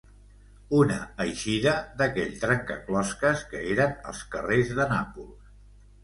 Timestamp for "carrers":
4.37-4.73